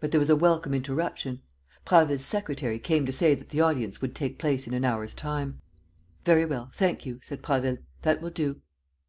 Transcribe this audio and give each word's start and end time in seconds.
But 0.00 0.10
there 0.10 0.18
was 0.18 0.28
a 0.28 0.34
welcome 0.34 0.74
interruption. 0.74 1.42
Prasville's 1.84 2.24
secretary 2.24 2.80
came 2.80 3.06
to 3.06 3.12
say 3.12 3.32
that 3.36 3.50
the 3.50 3.60
audience 3.60 4.02
would 4.02 4.12
take 4.12 4.40
place 4.40 4.66
in 4.66 4.74
an 4.74 4.84
hour's 4.84 5.14
time. 5.14 5.62
"Very 6.24 6.44
well. 6.44 6.72
Thank 6.74 7.06
you," 7.06 7.20
said 7.22 7.40
Prasville. 7.40 7.78
"That 8.02 8.20
will 8.20 8.30
do." 8.30 8.60